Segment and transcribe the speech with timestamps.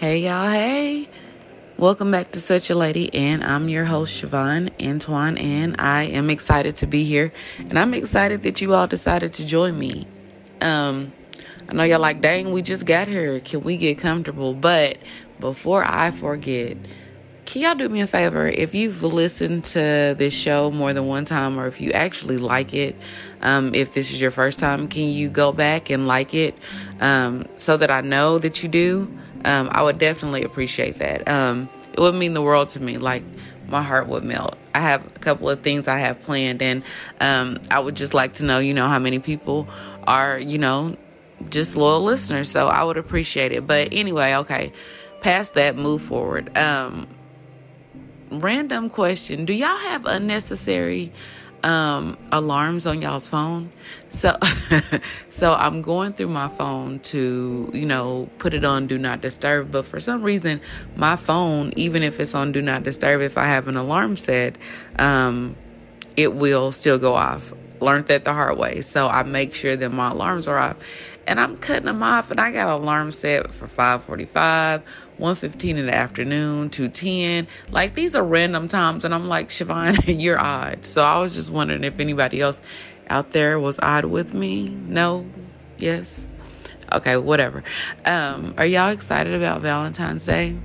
[0.00, 0.50] Hey, y'all.
[0.50, 1.10] Hey.
[1.76, 6.30] Welcome back to Such a Lady, and I'm your host, Siobhan Antoine, and I am
[6.30, 7.34] excited to be here.
[7.58, 10.06] And I'm excited that you all decided to join me.
[10.62, 11.12] Um,
[11.68, 13.40] I know y'all like, dang, we just got here.
[13.40, 14.54] Can we get comfortable?
[14.54, 14.96] But
[15.38, 16.78] before I forget,
[17.44, 18.46] can y'all do me a favor?
[18.48, 22.72] If you've listened to this show more than one time, or if you actually like
[22.72, 22.96] it,
[23.42, 26.56] um, if this is your first time, can you go back and like it
[27.00, 29.14] um, so that I know that you do?
[29.44, 31.28] Um, I would definitely appreciate that.
[31.28, 32.98] Um, it would mean the world to me.
[32.98, 33.24] Like
[33.68, 34.56] my heart would melt.
[34.74, 36.82] I have a couple of things I have planned, and
[37.20, 39.68] um, I would just like to know, you know, how many people
[40.06, 40.96] are, you know,
[41.48, 42.50] just loyal listeners.
[42.50, 43.66] So I would appreciate it.
[43.66, 44.72] But anyway, okay,
[45.20, 46.56] past that, move forward.
[46.56, 47.08] Um,
[48.30, 51.12] random question: Do y'all have unnecessary?
[51.62, 53.70] Um, alarms on y'all's phone.
[54.08, 54.36] So,
[55.28, 59.70] so I'm going through my phone to, you know, put it on do not disturb.
[59.70, 60.60] But for some reason,
[60.96, 64.56] my phone, even if it's on do not disturb, if I have an alarm set,
[64.98, 65.56] um,
[66.16, 67.52] it will still go off.
[67.80, 68.82] Learned that the hard way.
[68.82, 70.76] So I make sure that my alarms are off
[71.26, 72.30] and I'm cutting them off.
[72.30, 74.82] And I got an alarm set for 5:45,
[75.20, 77.46] 1:15 in the afternoon, 2:10.
[77.70, 80.84] Like these are random times, and I'm like, Siobhan, you're odd.
[80.84, 82.60] So I was just wondering if anybody else
[83.08, 84.68] out there was odd with me.
[84.68, 85.26] No,
[85.78, 86.32] yes,
[86.92, 87.62] okay, whatever.
[88.04, 90.56] Um, are y'all excited about Valentine's Day?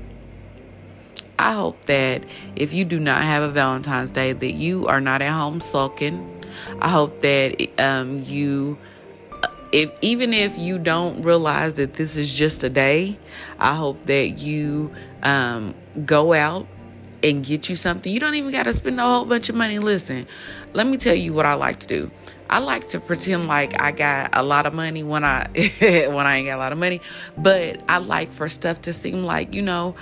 [1.38, 2.24] I hope that
[2.56, 6.32] if you do not have a Valentine's Day, that you are not at home sulking.
[6.80, 8.78] I hope that um, you
[9.76, 13.20] if even if you don't realize that this is just a day,
[13.60, 14.90] I hope that you
[15.22, 16.66] um, go out
[17.22, 18.10] and get you something.
[18.10, 19.80] You don't even got to spend a whole bunch of money.
[19.80, 20.28] Listen,
[20.72, 22.10] let me tell you what I like to do.
[22.50, 25.50] I like to pretend like I got a lot of money when I
[25.82, 27.02] when I ain't got a lot of money,
[27.38, 29.96] but I like for stuff to seem like you know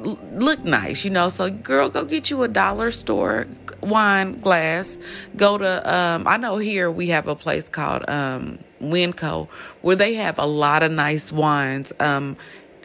[0.00, 1.28] look nice, you know.
[1.28, 3.46] So, girl, go get you a dollar store
[3.80, 4.98] wine glass.
[5.36, 9.48] Go to, um, I know here we have a place called um, Winco
[9.82, 12.36] where they have a lot of nice wines um,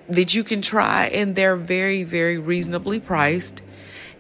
[0.08, 3.62] that you can try, and they're very, very reasonably priced.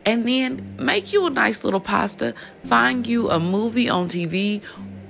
[0.05, 2.35] And then make you a nice little pasta.
[2.63, 4.61] Find you a movie on TV.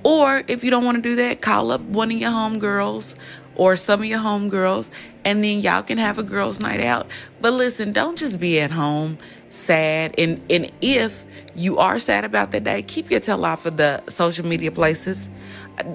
[0.04, 3.16] Or if you don't want to do that, call up one of your homegirls
[3.56, 4.90] or some of your homegirls,
[5.24, 7.08] and then y'all can have a girls' night out.
[7.42, 9.18] But listen, don't just be at home
[9.56, 10.14] sad.
[10.18, 14.04] And and if you are sad about that day, keep your tail off of the
[14.10, 15.30] social media places.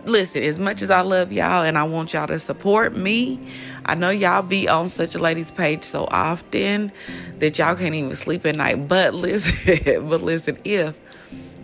[0.04, 3.40] Listen, as much as I love y'all and I want y'all to support me,
[3.86, 6.92] I know y'all be on such a lady's page so often
[7.38, 8.88] that y'all can't even sleep at night.
[8.88, 10.94] But listen, but listen, if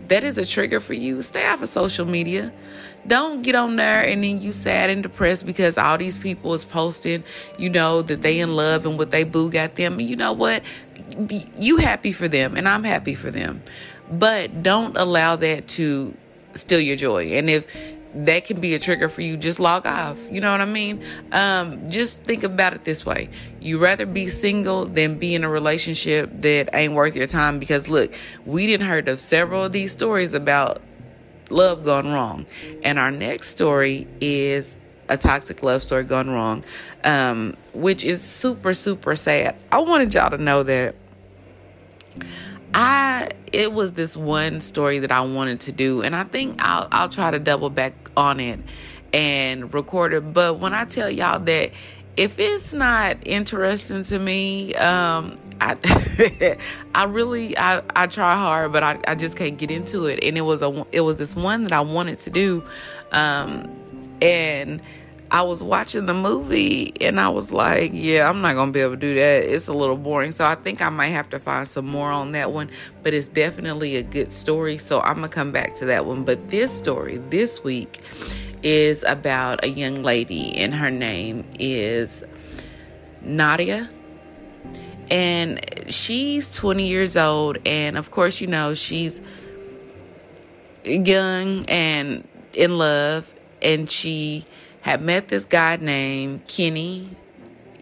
[0.08, 2.52] that is a trigger for you, stay off of social media.
[3.06, 6.64] Don't get on there and then you sad and depressed because all these people is
[6.64, 7.24] posting,
[7.58, 10.00] you know, that they in love and what they boo got them.
[10.00, 10.62] You know what?
[11.56, 13.62] You happy for them and I'm happy for them.
[14.10, 16.16] But don't allow that to
[16.54, 17.32] steal your joy.
[17.32, 17.66] And if
[18.24, 20.18] that can be a trigger for you, just log off.
[20.30, 21.02] You know what I mean?
[21.32, 23.28] Um, just think about it this way.
[23.60, 27.88] You rather be single than be in a relationship that ain't worth your time because
[27.88, 28.14] look,
[28.46, 30.80] we didn't heard of several of these stories about
[31.50, 32.46] love gone wrong.
[32.82, 34.76] And our next story is
[35.08, 36.64] a toxic love story gone wrong,
[37.04, 39.56] um, which is super, super sad.
[39.70, 40.94] I wanted y'all to know that
[42.74, 46.88] I it was this one story that I wanted to do, and I think I'll
[46.92, 48.60] I'll try to double back on it
[49.12, 50.32] and record it.
[50.32, 51.70] But when I tell y'all that
[52.16, 56.56] if it's not interesting to me, um, I
[56.94, 60.22] I really I, I try hard, but I, I just can't get into it.
[60.22, 62.65] And it was a it was this one that I wanted to do,
[63.12, 63.71] um,
[64.22, 64.81] and
[65.31, 68.93] I was watching the movie and I was like, yeah, I'm not gonna be able
[68.93, 69.43] to do that.
[69.43, 70.31] It's a little boring.
[70.33, 72.71] So I think I might have to find some more on that one.
[73.03, 74.78] But it's definitely a good story.
[74.78, 76.25] So I'm gonna come back to that one.
[76.25, 78.00] But this story this week
[78.66, 82.24] is about a young lady, and her name is
[83.22, 83.89] Nadia.
[85.09, 89.21] And she's 20 years old, and of course, you know, she's
[90.83, 93.33] young and in love,
[93.63, 94.45] and she
[94.80, 97.09] had met this guy named Kenny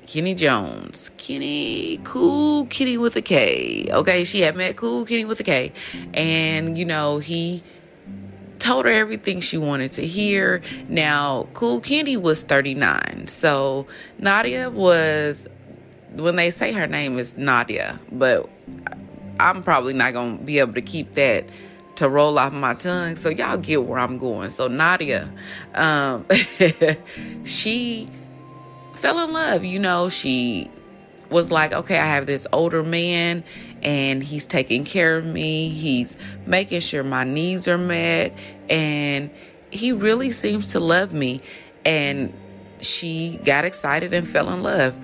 [0.06, 1.10] Kenny Jones.
[1.16, 3.88] Kenny, cool Kenny with a K.
[3.90, 5.72] Okay, she had met cool Kenny with a K.
[6.12, 7.62] And, you know, he
[8.64, 10.62] told her everything she wanted to hear.
[10.88, 13.26] Now, Cool Kenny was 39.
[13.26, 13.86] So
[14.18, 15.48] Nadia was,
[16.14, 18.48] when they say her name is Nadia, but
[19.38, 21.44] I'm probably not going to be able to keep that
[21.96, 23.16] to roll off my tongue.
[23.16, 24.48] So y'all get where I'm going.
[24.48, 25.30] So Nadia,
[25.74, 26.26] um,
[27.44, 28.08] she
[28.94, 29.62] fell in love.
[29.64, 30.70] You know, she
[31.28, 33.44] was like, okay, I have this older man
[33.84, 35.68] and he's taking care of me.
[35.68, 36.16] He's
[36.46, 38.32] making sure my needs are met
[38.70, 39.30] and
[39.70, 41.40] he really seems to love me.
[41.84, 42.32] And
[42.80, 44.98] she got excited and fell in love.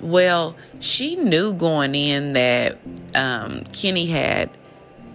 [0.00, 2.78] Well, she knew going in that
[3.14, 4.50] um, Kenny had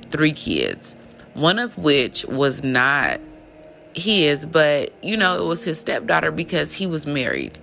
[0.10, 0.96] three kids,
[1.34, 3.22] one of which was not
[3.96, 7.58] his, but you know, it was his stepdaughter because he was married,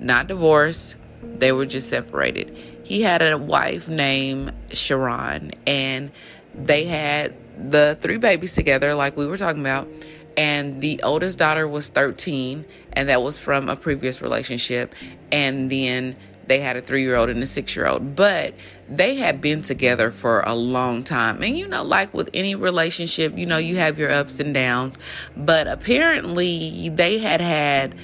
[0.00, 0.96] not divorced.
[1.22, 2.56] They were just separated.
[2.86, 6.12] He had a wife named Sharon, and
[6.54, 9.88] they had the three babies together, like we were talking about.
[10.36, 14.94] And the oldest daughter was 13, and that was from a previous relationship.
[15.32, 16.16] And then
[16.46, 18.54] they had a three year old and a six year old, but
[18.88, 21.42] they had been together for a long time.
[21.42, 24.96] And you know, like with any relationship, you know, you have your ups and downs,
[25.36, 27.96] but apparently they had had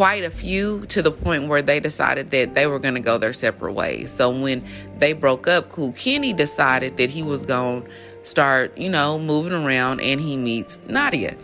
[0.00, 3.18] quite a few to the point where they decided that they were going to go
[3.18, 4.10] their separate ways.
[4.10, 4.64] So when
[4.96, 7.90] they broke up, Cool Kenny decided that he was going to
[8.22, 11.36] start, you know, moving around and he meets Nadia.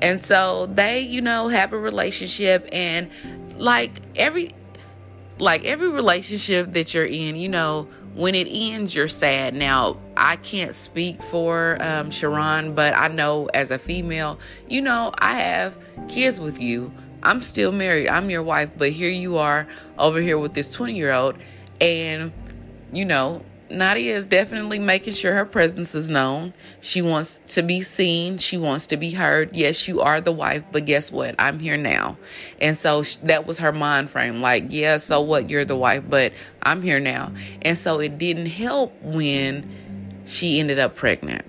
[0.00, 3.08] And so they, you know, have a relationship and
[3.56, 4.54] like every
[5.38, 9.54] like every relationship that you're in, you know, when it ends, you're sad.
[9.54, 15.10] Now, I can't speak for um, Sharon, but I know as a female, you know,
[15.18, 15.78] I have
[16.08, 16.92] kids with you.
[17.24, 18.08] I'm still married.
[18.08, 19.66] I'm your wife, but here you are
[19.98, 21.36] over here with this 20 year old.
[21.80, 22.32] And,
[22.92, 26.52] you know, Nadia is definitely making sure her presence is known.
[26.80, 28.38] She wants to be seen.
[28.38, 29.56] She wants to be heard.
[29.56, 31.34] Yes, you are the wife, but guess what?
[31.38, 32.18] I'm here now.
[32.60, 34.40] And so that was her mind frame.
[34.40, 35.48] Like, yeah, so what?
[35.48, 36.32] You're the wife, but
[36.62, 37.32] I'm here now.
[37.62, 39.68] And so it didn't help when
[40.26, 41.44] she ended up pregnant.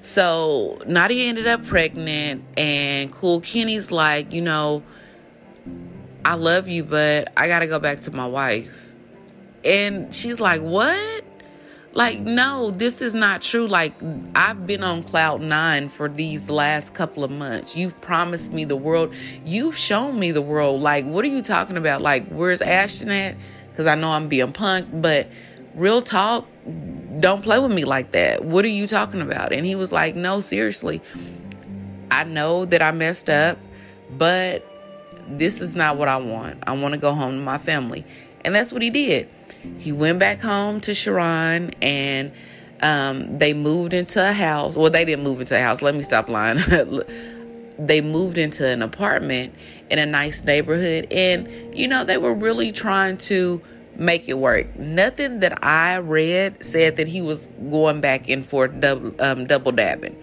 [0.00, 4.84] So Nadia ended up pregnant, and Cool Kenny's like, you know,
[6.26, 8.92] I love you, but I got to go back to my wife.
[9.64, 11.24] And she's like, what?
[11.92, 13.68] Like, no, this is not true.
[13.68, 13.94] Like,
[14.34, 17.76] I've been on cloud nine for these last couple of months.
[17.76, 19.14] You've promised me the world.
[19.44, 20.82] You've shown me the world.
[20.82, 22.02] Like, what are you talking about?
[22.02, 23.36] Like, where's Ashton at?
[23.70, 25.28] Because I know I'm being punked, but
[25.76, 26.44] real talk,
[27.20, 28.44] don't play with me like that.
[28.44, 29.52] What are you talking about?
[29.52, 31.00] And he was like, no, seriously.
[32.10, 33.58] I know that I messed up,
[34.10, 34.66] but
[35.28, 36.62] this is not what I want.
[36.66, 38.04] I want to go home to my family.
[38.44, 39.28] And that's what he did.
[39.78, 42.32] He went back home to Sharon and
[42.82, 44.76] um, they moved into a house.
[44.76, 45.82] Well, they didn't move into a house.
[45.82, 46.58] Let me stop lying.
[47.78, 49.54] they moved into an apartment
[49.90, 51.08] in a nice neighborhood.
[51.10, 53.60] And, you know, they were really trying to
[53.96, 54.76] make it work.
[54.76, 59.72] Nothing that I read said that he was going back and forth double, um, double
[59.72, 60.16] dabbing.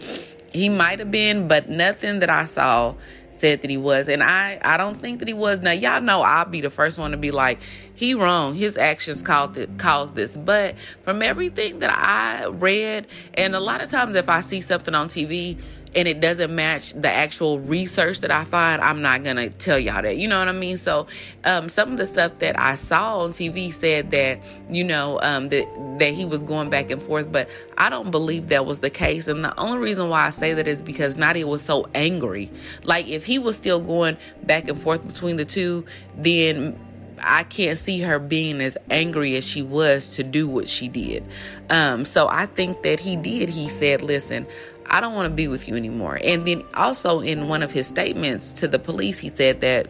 [0.54, 2.94] He might have been, but nothing that I saw
[3.34, 4.08] said that he was.
[4.08, 5.62] And I, I don't think that he was.
[5.62, 7.60] Now, y'all know I'll be the first one to be like,
[7.96, 8.56] he wrong.
[8.56, 10.36] His actions caused, it, caused this.
[10.36, 14.96] But from everything that I read, and a lot of times if I see something
[14.96, 15.58] on TV,
[15.96, 20.02] and it doesn't match the actual research that I find, I'm not gonna tell y'all
[20.02, 20.18] that.
[20.18, 20.78] You know what I mean?
[20.78, 21.08] So,
[21.44, 25.50] um, some of the stuff that I saw on TV said that you know um,
[25.50, 25.68] that
[26.00, 29.28] that he was going back and forth, but I don't believe that was the case.
[29.28, 32.52] And the only reason why I say that is because Nadia was so angry.
[32.84, 35.86] Like if he was still going back and forth between the two,
[36.18, 36.80] then
[37.22, 41.24] I can't see her being as angry as she was to do what she did.
[41.70, 43.50] Um, so I think that he did.
[43.50, 44.46] He said, "Listen,
[44.94, 46.20] I don't want to be with you anymore.
[46.24, 49.90] And then also in one of his statements to the police, he said that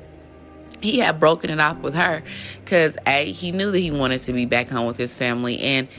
[0.82, 2.24] he had broken it off with her
[2.64, 5.90] because A, he knew that he wanted to be back home with his family and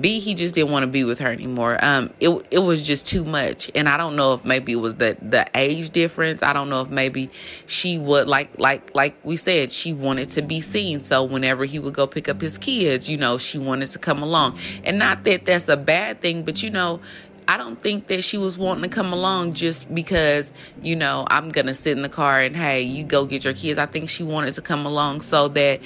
[0.00, 1.78] B, he just didn't want to be with her anymore.
[1.82, 4.94] Um, it it was just too much, and I don't know if maybe it was
[4.96, 6.42] the the age difference.
[6.42, 7.30] I don't know if maybe
[7.66, 11.00] she would like like like we said she wanted to be seen.
[11.00, 14.22] So whenever he would go pick up his kids, you know, she wanted to come
[14.22, 17.00] along, and not that that's a bad thing, but you know,
[17.48, 20.52] I don't think that she was wanting to come along just because,
[20.82, 23.54] you know, I'm going to sit in the car and, hey, you go get your
[23.54, 23.78] kids.
[23.78, 25.80] I think she wanted to come along so that,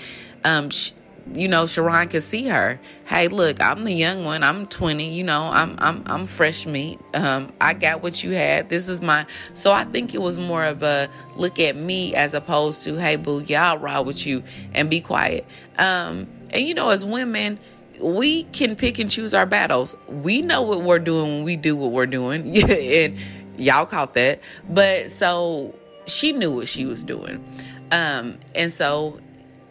[0.44, 0.92] um, she,
[1.32, 2.80] you know, Sharon could see her.
[3.04, 4.42] Hey, look, I'm the young one.
[4.42, 5.14] I'm 20.
[5.14, 6.98] You know, I'm I'm I'm fresh meat.
[7.14, 8.68] Um, I got what you had.
[8.68, 9.24] This is my.
[9.54, 13.14] So I think it was more of a look at me as opposed to, hey,
[13.14, 14.42] boo, yeah, I'll ride with you
[14.74, 15.46] and be quiet.
[15.78, 17.60] Um, and you know, as women,
[18.00, 19.96] we can pick and choose our battles.
[20.08, 22.56] We know what we're doing when we do what we're doing.
[22.70, 23.18] and
[23.56, 24.40] y'all caught that.
[24.68, 25.74] But so
[26.06, 27.44] she knew what she was doing.
[27.90, 29.20] Um, and so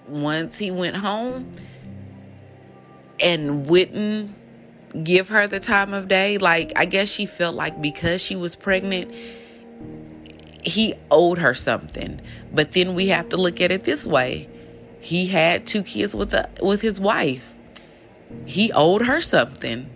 [0.07, 1.51] once he went home
[3.19, 4.35] and wouldn't
[5.03, 8.55] give her the time of day, like I guess she felt like because she was
[8.55, 9.13] pregnant,
[10.63, 12.21] he owed her something.
[12.53, 14.47] But then we have to look at it this way.
[14.99, 17.57] He had two kids with a, with his wife.
[18.45, 19.89] He owed her something.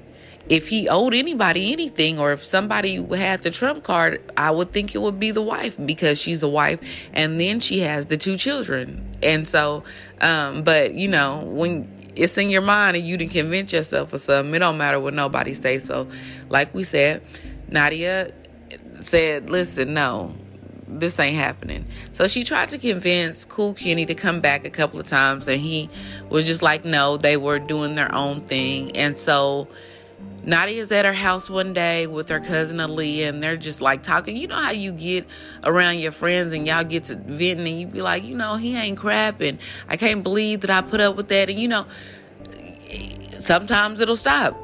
[0.48, 4.94] If he owed anybody anything or if somebody had the trump card, I would think
[4.94, 6.80] it would be the wife because she's the wife
[7.13, 9.18] and then she has the two children.
[9.24, 9.84] And so
[10.22, 14.22] um but you know, when it's in your mind and you can convince yourself of
[14.22, 15.80] something, it don't matter what nobody say.
[15.80, 16.08] So
[16.50, 17.24] like we said,
[17.68, 18.32] Nadia
[18.94, 20.36] said, "Listen, no,
[20.88, 21.86] this ain't happening.
[22.13, 25.60] So she tried to convince Cool Kenny to come back a couple of times, and
[25.60, 25.89] he
[26.30, 28.96] was just like, no, they were doing their own thing.
[28.96, 29.68] And so
[30.44, 34.38] Nadia's at her house one day with her cousin Aaliyah, and they're just like talking.
[34.38, 35.25] You know how you get
[35.63, 38.77] around your friends and y'all get to venting, and you be like, you know, he
[38.77, 39.58] ain't crapping.
[39.89, 41.50] I can't believe that I put up with that.
[41.50, 41.88] And you know,
[43.39, 44.56] sometimes it'll stop.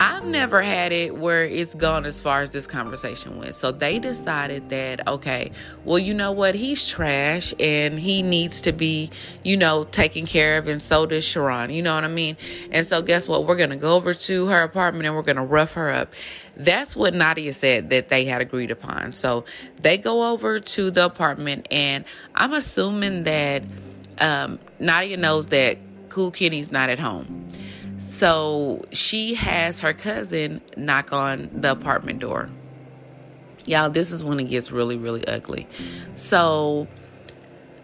[0.00, 3.56] I've never had it where it's gone as far as this conversation went.
[3.56, 5.50] So they decided that, okay,
[5.84, 6.54] well, you know what?
[6.54, 9.10] He's trash and he needs to be,
[9.42, 10.68] you know, taken care of.
[10.68, 11.70] And so does Sharon.
[11.70, 12.36] You know what I mean?
[12.70, 13.44] And so guess what?
[13.44, 16.12] We're going to go over to her apartment and we're going to rough her up.
[16.56, 19.12] That's what Nadia said that they had agreed upon.
[19.12, 19.46] So
[19.82, 22.04] they go over to the apartment and
[22.36, 23.64] I'm assuming that
[24.20, 25.78] um, Nadia knows that
[26.08, 27.47] Cool Kenny's not at home.
[28.08, 32.48] So she has her cousin knock on the apartment door.
[33.66, 35.68] Y'all, this is when it gets really, really ugly.
[36.14, 36.88] So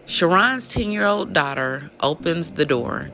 [0.07, 3.11] Sharon's 10 year old daughter opens the door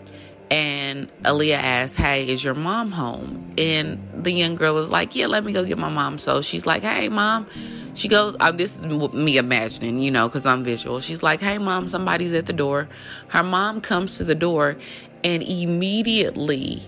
[0.49, 3.53] and Aaliyah asks, Hey, is your mom home?
[3.57, 6.17] And the young girl is like, Yeah, let me go get my mom.
[6.17, 7.45] So she's like, Hey, mom.
[7.93, 11.01] She goes, uh, This is me imagining, you know, because I'm visual.
[11.01, 12.87] She's like, Hey, mom, somebody's at the door.
[13.27, 14.77] Her mom comes to the door
[15.25, 16.81] and immediately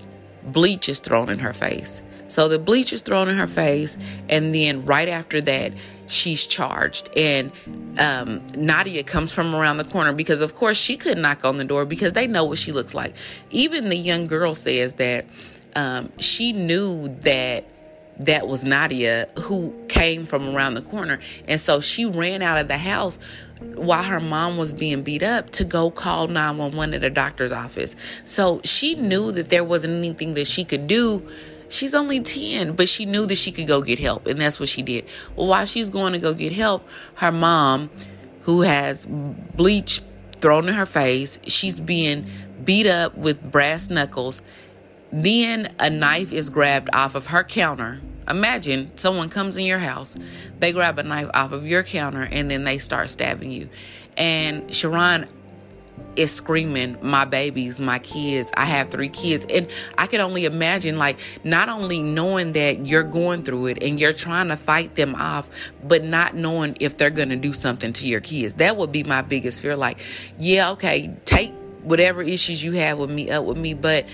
[0.45, 2.01] bleach is thrown in her face.
[2.27, 3.97] So the bleach is thrown in her face,
[4.27, 5.73] and then right after that,
[6.07, 7.09] she's charged.
[7.15, 7.51] And
[8.00, 11.65] um, Nadia comes from around the corner because, of course, she could knock on the
[11.65, 13.15] door because they know what she looks like.
[13.51, 15.25] Even the young girl says that
[15.75, 17.65] um, she knew that
[18.20, 21.20] that was Nadia who came from around the corner.
[21.48, 23.20] And so she ran out of the house
[23.75, 27.96] while her mom was being beat up to go call 911 at a doctor's office.
[28.25, 31.27] So she knew that there wasn't anything that she could do.
[31.70, 34.70] She's only 10, but she knew that she could go get help, and that's what
[34.70, 35.10] she did.
[35.36, 37.89] Well, while she's going to go get help, her mom,
[38.41, 40.01] who has bleach
[40.39, 42.27] thrown in her face, she's being
[42.63, 44.41] beat up with brass knuckles.
[45.13, 50.15] Then a knife is grabbed off of her counter Imagine someone comes in your house,
[50.60, 53.70] they grab a knife off of your counter, and then they start stabbing you.
[54.15, 55.27] And Sharon
[56.15, 58.51] is screaming, My babies, my kids.
[58.55, 59.46] I have three kids.
[59.50, 59.67] And
[59.98, 64.13] I can only imagine, like, not only knowing that you're going through it and you're
[64.13, 65.50] trying to fight them off,
[65.84, 68.55] but not knowing if they're going to do something to your kids.
[68.55, 69.75] That would be my biggest fear.
[69.75, 70.00] Like,
[70.39, 71.51] yeah, okay, take
[71.82, 74.05] whatever issues you have with me up with me, but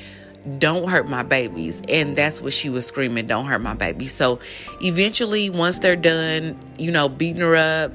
[0.58, 1.82] don't hurt my babies.
[1.90, 4.08] And that's what she was screaming don't hurt my baby.
[4.08, 4.40] So
[4.82, 7.92] eventually once they're done you know beating her up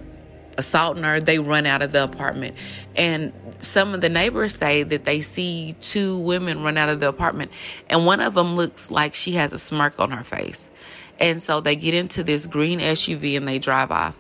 [0.57, 2.57] assaulting her they run out of the apartment.
[2.97, 7.09] And some of the neighbors say that they see two women run out of the
[7.09, 7.51] apartment
[7.89, 10.71] and one of them looks like she has a smirk on her face.
[11.19, 14.19] And so they get into this green suv and they drive off.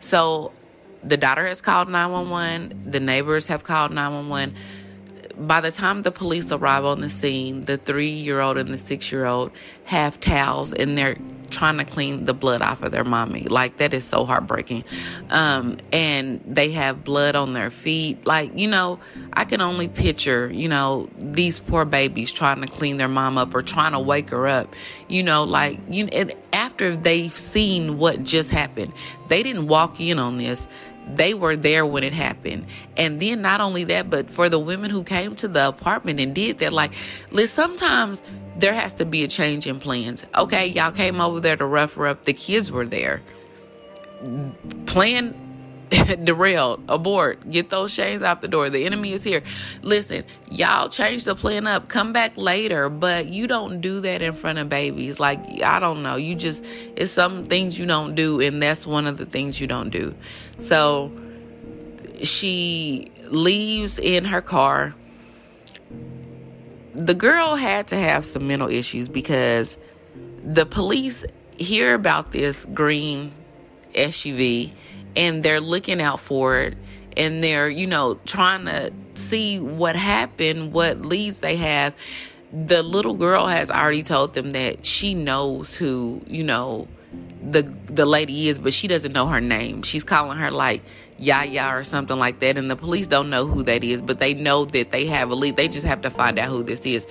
[0.00, 0.52] So
[1.02, 4.54] the daughter has called 911 the neighbors have called 911
[5.46, 8.78] by the time the police arrive on the scene, the three year old and the
[8.78, 9.50] six year old
[9.84, 11.16] have towels and they're
[11.50, 13.42] trying to clean the blood off of their mommy.
[13.42, 14.84] Like, that is so heartbreaking.
[15.30, 18.26] Um, and they have blood on their feet.
[18.26, 19.00] Like, you know,
[19.32, 23.54] I can only picture, you know, these poor babies trying to clean their mom up
[23.54, 24.74] or trying to wake her up.
[25.08, 26.08] You know, like, you
[26.52, 28.92] after they've seen what just happened,
[29.28, 30.68] they didn't walk in on this
[31.16, 32.66] they were there when it happened.
[32.96, 36.34] And then not only that, but for the women who came to the apartment and
[36.34, 36.92] did that, like,
[37.30, 38.22] listen, sometimes
[38.56, 40.26] there has to be a change in plans.
[40.34, 42.24] Okay, y'all came over there to rough her up.
[42.24, 43.22] The kids were there.
[44.86, 45.34] Plan
[46.24, 48.70] derailed, abort, get those chains out the door.
[48.70, 49.42] The enemy is here.
[49.82, 54.32] Listen, y'all change the plan up, come back later, but you don't do that in
[54.32, 55.18] front of babies.
[55.18, 56.16] Like, I don't know.
[56.16, 56.64] You just,
[56.96, 60.14] it's some things you don't do, and that's one of the things you don't do.
[60.58, 61.10] So
[62.22, 64.94] she leaves in her car.
[66.94, 69.78] The girl had to have some mental issues because
[70.44, 71.24] the police
[71.56, 73.32] hear about this green
[73.94, 74.72] SUV
[75.16, 76.76] and they're looking out for it
[77.16, 81.94] and they're, you know, trying to see what happened, what leads they have.
[82.52, 86.88] The little girl has already told them that she knows who, you know,
[87.42, 89.82] the the lady is, but she doesn't know her name.
[89.82, 90.82] She's calling her like
[91.18, 94.34] Yaya or something like that, and the police don't know who that is, but they
[94.34, 95.56] know that they have a lead.
[95.56, 97.06] They just have to find out who this is.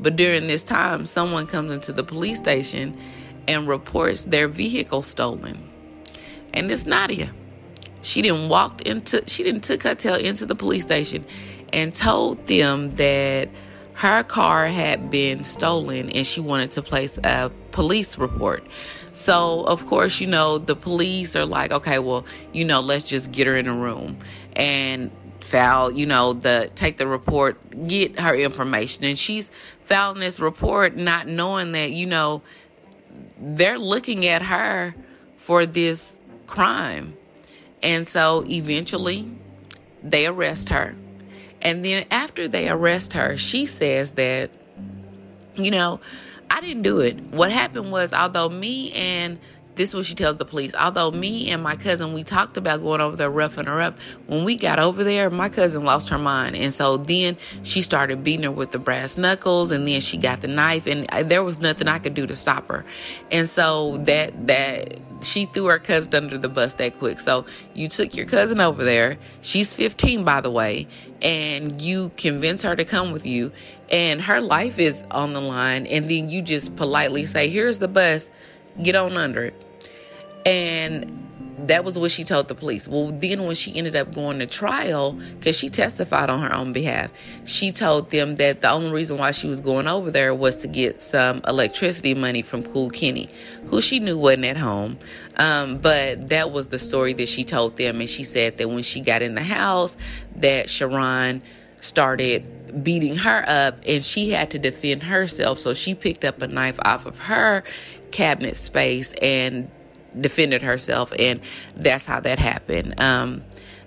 [0.00, 2.98] But during this time, someone comes into the police station
[3.46, 5.58] and reports their vehicle stolen,
[6.54, 7.30] and it's Nadia.
[8.02, 11.24] She didn't walked into she didn't took her tail into the police station
[11.72, 13.48] and told them that
[13.94, 18.66] her car had been stolen and she wanted to place a police report.
[19.12, 23.30] So, of course, you know, the police are like, okay, well, you know, let's just
[23.30, 24.18] get her in a room
[24.54, 29.04] and file, you know, the take the report, get her information.
[29.04, 29.50] And she's
[29.84, 32.42] filing this report not knowing that, you know,
[33.38, 34.94] they're looking at her
[35.36, 36.16] for this
[36.46, 37.16] crime.
[37.82, 39.28] And so eventually
[40.02, 40.94] they arrest her.
[41.60, 44.50] And then after they arrest her, she says that,
[45.54, 46.00] you know,
[46.50, 47.20] I didn't do it.
[47.20, 49.38] What happened was, although me and
[49.74, 50.74] this is what she tells the police.
[50.74, 53.98] Although me and my cousin, we talked about going over there roughing her up.
[54.26, 56.56] When we got over there, my cousin lost her mind.
[56.56, 60.40] And so then she started beating her with the brass knuckles and then she got
[60.40, 62.84] the knife and there was nothing I could do to stop her.
[63.30, 67.20] And so that, that, she threw her cousin under the bus that quick.
[67.20, 69.18] So you took your cousin over there.
[69.40, 70.86] She's 15, by the way,
[71.20, 73.52] and you convince her to come with you,
[73.90, 75.86] and her life is on the line.
[75.86, 78.30] And then you just politely say, Here's the bus,
[78.80, 79.66] get on under it.
[80.44, 81.22] And
[81.66, 82.88] that was what she told the police.
[82.88, 86.72] Well, then when she ended up going to trial, because she testified on her own
[86.72, 87.12] behalf,
[87.44, 90.68] she told them that the only reason why she was going over there was to
[90.68, 93.28] get some electricity money from Cool Kenny,
[93.66, 94.98] who she knew wasn't at home.
[95.36, 98.00] Um, but that was the story that she told them.
[98.00, 99.96] And she said that when she got in the house,
[100.36, 101.42] that Sharon
[101.80, 105.58] started beating her up and she had to defend herself.
[105.58, 107.64] So she picked up a knife off of her
[108.12, 109.70] cabinet space and
[110.18, 111.40] defended herself, and
[111.74, 113.00] that's how that happened.
[113.00, 113.42] Um,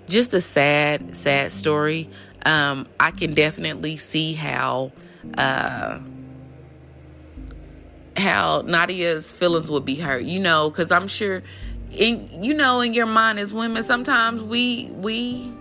[0.08, 2.08] just a sad, sad story.
[2.44, 4.92] Um, I can definitely see how
[5.36, 5.98] uh,
[8.16, 10.24] how Nadia's feelings would be hurt.
[10.24, 11.42] You know, because I'm sure,
[11.92, 15.52] in you know, in your mind as women, sometimes we we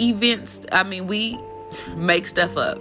[0.00, 0.62] events.
[0.72, 1.38] I mean, we
[1.96, 2.78] make stuff up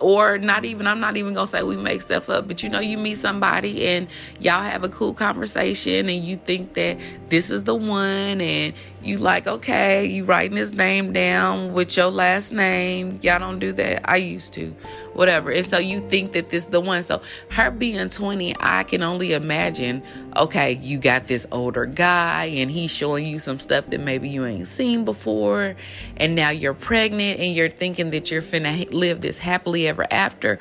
[0.00, 2.80] or not even i'm not even gonna say we make stuff up but you know
[2.80, 4.08] you meet somebody and
[4.40, 9.18] y'all have a cool conversation and you think that this is the one and you
[9.18, 13.18] like okay you writing his name down with your last name.
[13.22, 14.08] Y'all don't do that.
[14.10, 14.74] I used to.
[15.12, 15.50] Whatever.
[15.50, 17.02] And so you think that this is the one.
[17.02, 20.02] So her being 20 i can only imagine
[20.36, 24.44] okay you got this older guy and he's showing you some stuff that maybe you
[24.44, 25.76] ain't seen before.
[26.16, 30.58] And now you're pregnant and you're thinking that you're finna live this happily ever after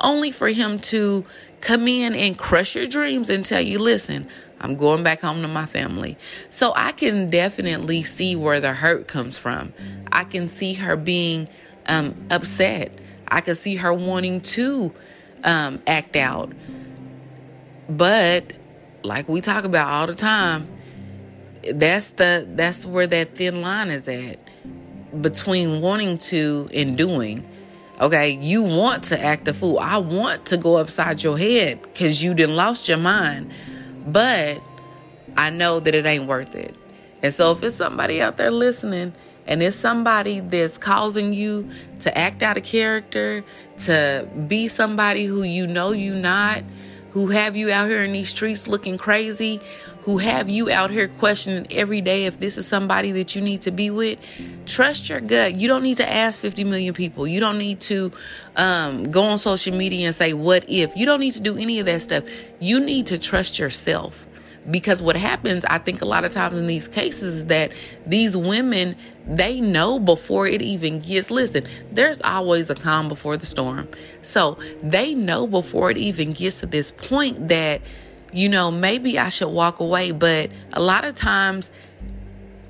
[0.00, 1.24] only for him to
[1.60, 4.28] come in and crush your dreams and tell you listen
[4.60, 6.16] I'm going back home to my family.
[6.50, 9.72] So I can definitely see where the hurt comes from.
[10.10, 11.48] I can see her being
[11.86, 12.98] um, upset.
[13.28, 14.92] I can see her wanting to
[15.44, 16.52] um, act out.
[17.88, 18.52] But
[19.02, 20.68] like we talk about all the time,
[21.72, 24.38] that's the that's where that thin line is at
[25.20, 27.46] between wanting to and doing.
[28.00, 29.78] Okay, you want to act a fool.
[29.80, 33.50] I want to go upside your head because you didn't lost your mind.
[34.06, 34.62] But
[35.36, 36.74] I know that it ain't worth it.
[37.22, 39.12] And so if it's somebody out there listening
[39.46, 41.68] and it's somebody that's causing you
[42.00, 43.44] to act out of character,
[43.78, 46.62] to be somebody who you know you not,
[47.10, 49.60] who have you out here in these streets looking crazy,
[50.02, 53.60] who have you out here questioning every day if this is somebody that you need
[53.62, 54.18] to be with,
[54.66, 55.56] trust your gut.
[55.56, 57.26] You don't need to ask 50 million people.
[57.26, 58.12] You don't need to
[58.56, 60.96] um, go on social media and say, What if?
[60.96, 62.24] You don't need to do any of that stuff.
[62.58, 64.26] You need to trust yourself.
[64.70, 67.72] Because what happens, I think, a lot of times in these cases that
[68.04, 73.46] these women, they know before it even gets, listen, there's always a calm before the
[73.46, 73.88] storm.
[74.20, 77.80] So they know before it even gets to this point that
[78.32, 80.12] you know, maybe I should walk away.
[80.12, 81.70] But a lot of times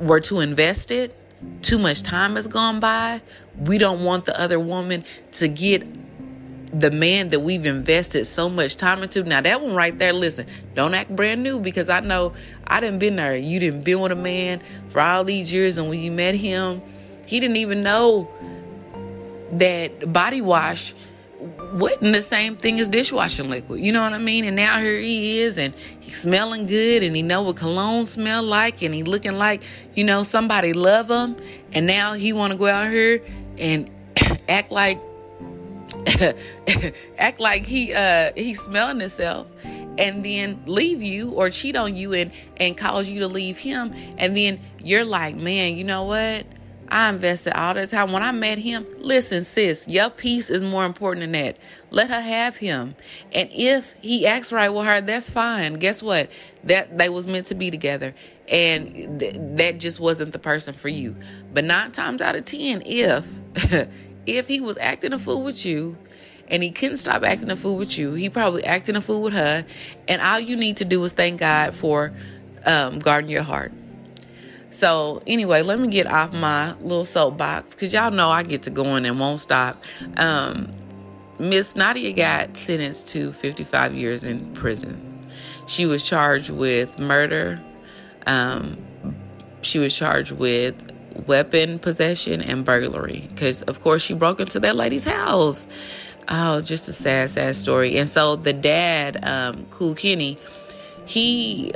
[0.01, 1.15] we're too invested,
[1.63, 3.21] too much time has gone by.
[3.57, 5.87] We don't want the other woman to get
[6.73, 9.23] the man that we've invested so much time into.
[9.25, 12.35] Now that one right there, listen, don't act brand new because I know
[12.67, 13.35] I didn't been there.
[13.35, 16.83] You didn't been with a man for all these years and when you met him,
[17.27, 18.31] he didn't even know
[19.51, 20.95] that body wash
[21.41, 23.81] wasn't the same thing as dishwashing liquid.
[23.81, 24.45] You know what I mean?
[24.45, 28.43] And now here he is and he's smelling good and he know what cologne smell
[28.43, 29.63] like and he looking like,
[29.95, 31.37] you know, somebody love him.
[31.73, 33.23] And now he want to go out here
[33.57, 33.91] and
[34.49, 35.01] act like
[37.19, 39.47] act like he uh he's smelling himself
[39.99, 43.93] and then leave you or cheat on you and and cause you to leave him
[44.17, 46.47] and then you're like man you know what
[46.91, 48.13] I invested all the time.
[48.13, 51.59] When I met him, listen, sis, your peace is more important than that.
[51.91, 52.95] Let her have him.
[53.33, 55.75] And if he acts right with her, that's fine.
[55.75, 56.31] Guess what?
[56.65, 58.15] That they was meant to be together.
[58.49, 61.17] And th- that just wasn't the person for you.
[61.53, 63.27] But nine times out of ten, if
[64.27, 65.97] if he was acting a fool with you
[66.49, 69.35] and he couldn't stop acting a fool with you, he probably acting a fool with
[69.35, 69.67] her.
[70.07, 72.15] And all you need to do is thank God for
[72.65, 73.73] um, guarding your heart.
[74.71, 78.71] So anyway, let me get off my little soapbox because y'all know I get to
[78.71, 79.83] going and won't stop.
[80.17, 80.71] Um,
[81.39, 85.29] Miss Nadia got sentenced to 55 years in prison.
[85.67, 87.61] She was charged with murder.
[88.27, 88.77] Um,
[89.61, 90.75] she was charged with
[91.27, 95.67] weapon possession and burglary because, of course, she broke into that lady's house.
[96.29, 97.97] Oh, just a sad, sad story.
[97.97, 100.39] And so the dad, um, Cool Kenny,
[101.07, 101.73] he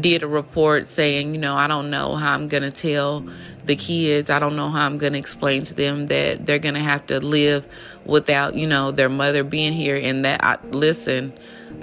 [0.00, 3.26] did a report saying, you know, I don't know how I'm going to tell
[3.64, 6.74] the kids, I don't know how I'm going to explain to them that they're going
[6.74, 7.66] to have to live
[8.06, 9.96] without, you know, their mother being here.
[9.96, 11.34] And that, I, listen,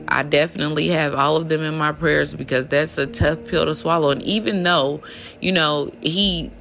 [0.07, 3.75] I definitely have all of them in my prayers because that's a tough pill to
[3.75, 4.09] swallow.
[4.09, 5.01] And even though,
[5.41, 6.51] you know, he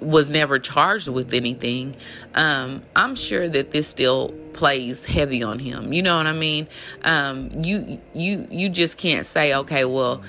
[0.00, 1.96] was never charged with anything,
[2.34, 5.92] um, I'm sure that this still plays heavy on him.
[5.92, 6.68] You know what I mean?
[7.02, 10.22] Um, you you you just can't say, okay, well,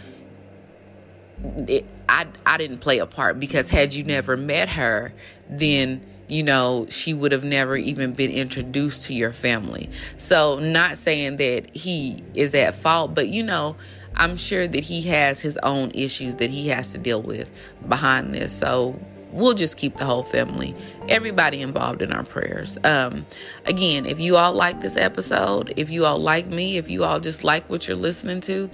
[2.09, 5.13] I I didn't play a part because had you never met her,
[5.49, 9.89] then you know she would have never even been introduced to your family.
[10.17, 13.75] So not saying that he is at fault, but you know.
[14.17, 17.51] I'm sure that he has his own issues that he has to deal with
[17.85, 18.53] behind this.
[18.53, 18.97] So
[19.35, 20.73] we'll just keep the whole family,
[21.09, 22.77] everybody involved in our prayers.
[22.83, 23.25] Um,
[23.65, 27.19] again, if you all like this episode, if you all like me, if you all
[27.19, 28.69] just like what you're listening to,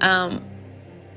[0.00, 0.42] um,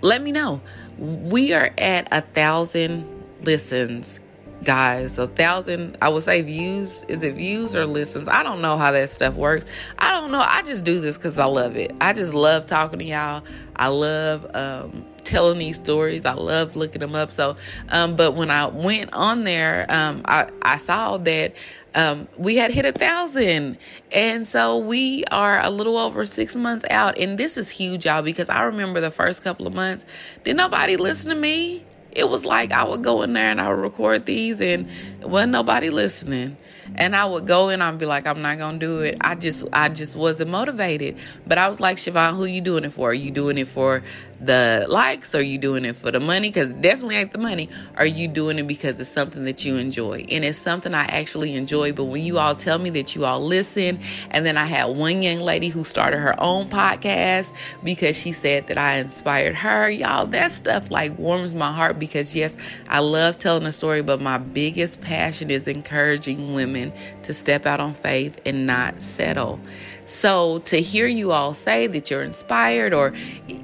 [0.01, 0.61] let me know.
[0.97, 3.05] We are at a thousand
[3.41, 4.19] listens
[4.63, 7.03] guys a thousand i would say views.
[7.07, 8.27] Is it views or listens?
[8.27, 9.65] I don't know how that stuff works.
[9.97, 10.43] I don't know.
[10.45, 11.95] I just do this because i love it.
[12.01, 13.43] I just love talking to y'all.
[13.75, 16.25] I love um, telling these stories.
[16.25, 17.31] I love looking them up.
[17.31, 17.57] So
[17.89, 21.55] um, but when i went on there um, I, I saw that
[21.95, 23.77] um, we had hit a thousand.
[24.11, 27.17] And so we are a little over six months out.
[27.17, 30.05] And this is huge, y'all, because I remember the first couple of months,
[30.43, 31.85] did nobody listen to me?
[32.11, 34.87] It was like I would go in there and I would record these and
[35.21, 36.57] wasn't nobody listening
[36.95, 39.17] and I would go in and be like, I'm not gonna do it.
[39.21, 41.17] I just I just wasn't motivated.
[41.47, 43.09] But I was like, Siobhan, who you doing it for?
[43.09, 44.03] Are you doing it for
[44.41, 45.35] the likes?
[45.35, 46.49] Are you doing it for the money?
[46.49, 47.69] Because definitely ain't the money.
[47.95, 50.25] Are you doing it because it's something that you enjoy?
[50.29, 51.93] And it's something I actually enjoy.
[51.93, 53.99] But when you all tell me that you all listen,
[54.31, 58.67] and then I had one young lady who started her own podcast because she said
[58.67, 63.37] that I inspired her, y'all, that stuff like warms my heart because yes, I love
[63.37, 66.78] telling a story, but my biggest passion is encouraging women
[67.23, 69.59] to step out on faith and not settle.
[70.05, 73.13] So to hear you all say that you're inspired or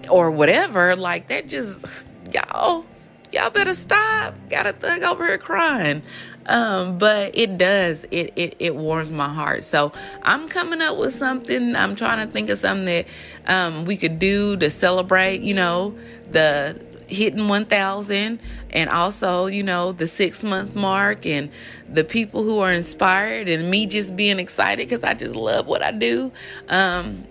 [0.09, 1.85] or whatever, like that just
[2.31, 2.85] y'all
[3.31, 4.33] y'all better stop.
[4.49, 6.03] Got a thug over here crying.
[6.47, 8.05] Um, but it does.
[8.11, 9.63] It, it it warms my heart.
[9.63, 11.75] So I'm coming up with something.
[11.75, 13.07] I'm trying to think of something that
[13.47, 15.41] um, we could do to celebrate.
[15.41, 15.95] You know,
[16.29, 18.39] the hitting 1000
[18.71, 21.49] and also you know the six month mark and
[21.87, 25.81] the people who are inspired and me just being excited because i just love what
[25.81, 26.31] i do.
[26.69, 27.23] Um,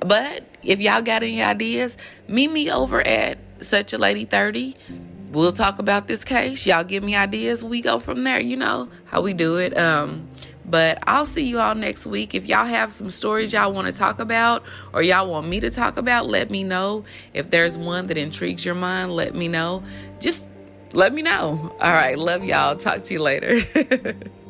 [0.00, 1.96] but if y'all got any ideas
[2.28, 4.74] meet me over at such a lady 30
[5.34, 6.64] we'll talk about this case.
[6.64, 7.64] Y'all give me ideas.
[7.64, 9.76] We go from there you know how we do it.
[9.76, 10.28] Um,
[10.64, 12.34] but I'll see you all next week.
[12.34, 15.70] If y'all have some stories y'all want to talk about or y'all want me to
[15.70, 17.04] talk about, let me know.
[17.32, 19.82] If there's one that intrigues your mind, let me know.
[20.20, 20.50] Just
[20.92, 21.74] let me know.
[21.80, 22.18] All right.
[22.18, 22.76] Love y'all.
[22.76, 23.60] Talk to you later.